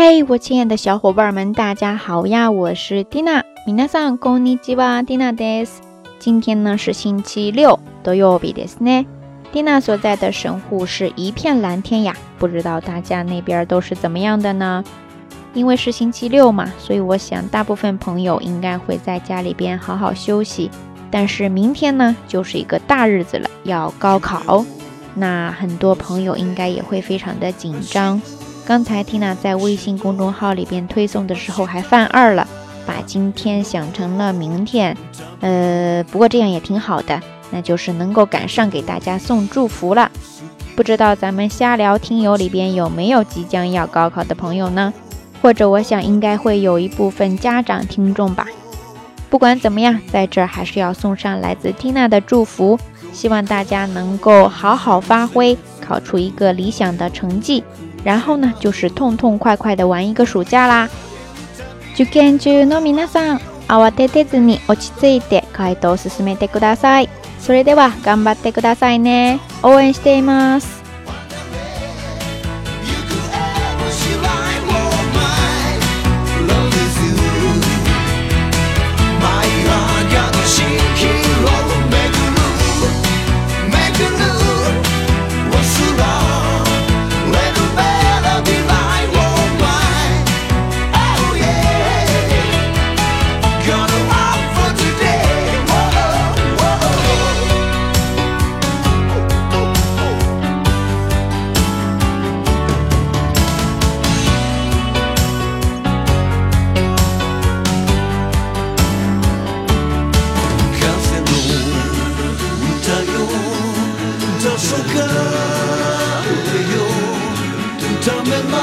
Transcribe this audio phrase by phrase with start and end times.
[0.00, 2.48] 嘿，我亲爱的小伙伴们，大家好呀！
[2.52, 5.80] 我是蒂娜，皆さんこんにちは、蒂娜です。
[6.20, 9.06] 今天呢是星期六、土曜日ですね。
[9.50, 14.84] 蒂娜所在的神户是一片蓝天呀，不知道大家那边都是怎么样的呢？
[15.52, 20.70] 因为是星期六嘛，所以我想大部分朋友应该会在家里边好好休息。
[21.10, 24.64] 但是明天呢，就是一个大日子了，要高考，
[25.16, 28.22] 那很多朋友应该也会非常的紧张。
[28.68, 32.46] 刚才 Tina 在微信公众号里边推送的时候还犯二了，
[32.84, 34.94] 把今天想成了明天。
[35.40, 37.18] 呃，不过这样也挺好的，
[37.50, 40.10] 那就是能够赶上给大家送祝福了。
[40.76, 44.92] 不知道咱们瞎聊听友里边有没有即将要高考的朋友呢？
[45.40, 48.44] 或者我想应该会有一部分家长听众吧。
[49.30, 52.78] 不管怎么样，在这儿还是要送上来自 Tina 的祝福，
[53.14, 57.64] 希望大家能够好好发挥，考出一个理想的成绩。
[58.04, 60.88] 然后呢，就是痛痛快快的玩一个暑假啦。
[61.94, 67.08] 受験中の皆さん、慌ててずに落ち着いて回答を進めてください。
[67.40, 69.40] それでは頑張ってくださいね。
[69.64, 70.77] 応援しています。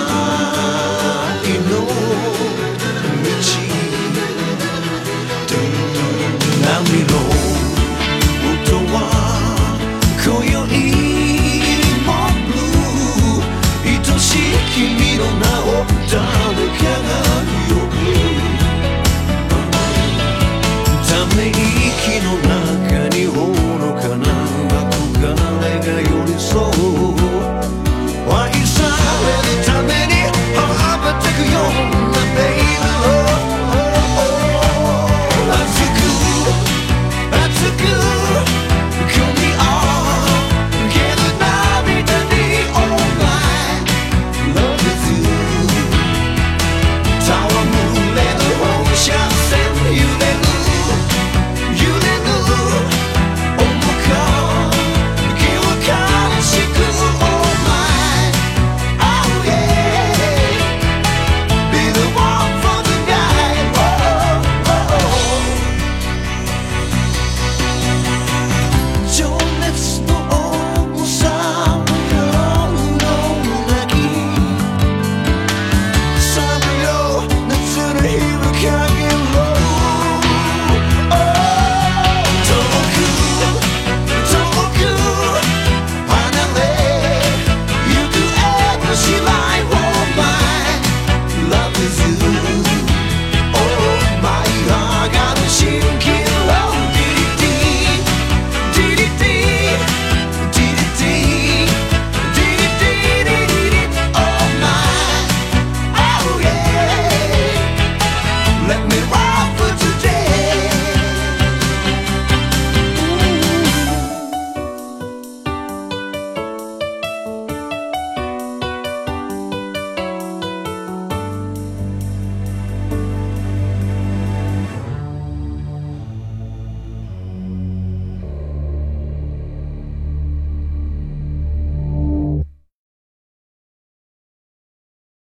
[0.04, 1.05] time.